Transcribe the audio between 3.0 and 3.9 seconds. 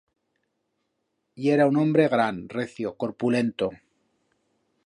corpulento.